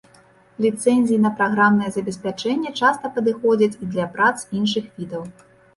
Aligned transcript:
Ліцэнзіі 0.63 1.19
на 1.25 1.31
праграмнае 1.41 1.89
забеспячэнне 1.97 2.75
часта 2.81 3.15
падыходзяць 3.19 3.73
і 3.83 3.95
для 3.95 4.13
прац 4.19 4.37
іншых 4.63 4.85
відаў. 4.99 5.23